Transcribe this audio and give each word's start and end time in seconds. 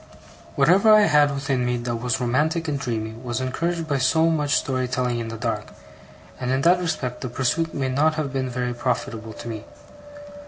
Whatever 0.55 0.91
I 0.95 1.01
had 1.01 1.31
within 1.31 1.63
me 1.63 1.77
that 1.77 1.93
was 1.97 2.19
romantic 2.19 2.67
and 2.67 2.79
dreamy, 2.79 3.11
was 3.13 3.39
encouraged 3.39 3.87
by 3.87 3.99
so 3.99 4.31
much 4.31 4.55
story 4.55 4.87
telling 4.87 5.19
in 5.19 5.27
the 5.27 5.37
dark; 5.37 5.67
and 6.39 6.49
in 6.49 6.61
that 6.61 6.79
respect 6.79 7.21
the 7.21 7.29
pursuit 7.29 7.71
may 7.75 7.87
not 7.89 8.15
have 8.15 8.33
been 8.33 8.49
very 8.49 8.73
profitable 8.73 9.33
to 9.33 9.47
me. 9.47 9.63